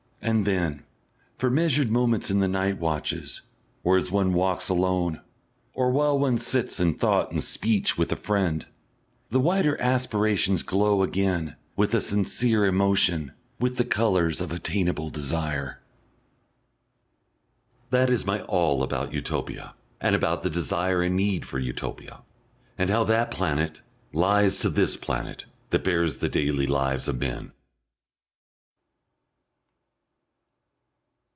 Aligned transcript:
And 0.23 0.45
then, 0.45 0.83
for 1.39 1.49
measured 1.49 1.89
moments 1.89 2.29
in 2.29 2.41
the 2.41 2.47
night 2.47 2.77
watches 2.77 3.41
or 3.83 3.97
as 3.97 4.11
one 4.11 4.33
walks 4.33 4.69
alone 4.69 5.19
or 5.73 5.89
while 5.89 6.15
one 6.17 6.37
sits 6.37 6.79
in 6.79 6.93
thought 6.93 7.31
and 7.31 7.41
speech 7.41 7.97
with 7.97 8.11
a 8.11 8.15
friend, 8.15 8.67
the 9.31 9.39
wider 9.39 9.81
aspirations 9.81 10.61
glow 10.61 11.01
again 11.01 11.55
with 11.75 11.91
a 11.95 11.99
sincere 11.99 12.65
emotion, 12.67 13.31
with 13.59 13.77
the 13.77 13.83
colours 13.83 14.39
of 14.41 14.51
attainable 14.51 15.09
desire.... 15.09 15.81
That 17.89 18.11
is 18.11 18.23
my 18.23 18.41
all 18.41 18.83
about 18.83 19.13
Utopia, 19.15 19.73
and 19.99 20.15
about 20.15 20.43
the 20.43 20.51
desire 20.51 21.01
and 21.01 21.15
need 21.15 21.47
for 21.47 21.57
Utopia, 21.57 22.19
and 22.77 22.91
how 22.91 23.03
that 23.05 23.31
planet 23.31 23.81
lies 24.13 24.59
to 24.59 24.69
this 24.69 24.97
planet 24.97 25.45
that 25.71 25.83
bears 25.83 26.17
the 26.19 26.29
daily 26.29 26.67
lives 26.67 27.07
of 27.07 27.19
men. 27.19 27.53